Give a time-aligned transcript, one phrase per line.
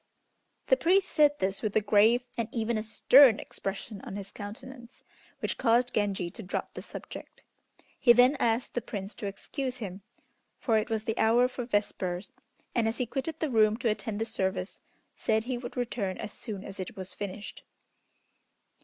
[0.65, 5.03] The priest said this with a grave and even a stern expression on his countenance,
[5.41, 7.43] which caused Genji to drop the subject.
[7.99, 10.01] He then asked the Prince to excuse him,
[10.57, 12.31] for it was the hour for vespers,
[12.73, 14.81] and as he quitted the room to attend the service,
[15.15, 17.61] said he would return as soon as it was finished.